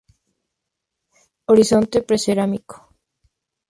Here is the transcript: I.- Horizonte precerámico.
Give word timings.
I.- 1.11 1.27
Horizonte 1.51 1.97
precerámico. 2.09 2.75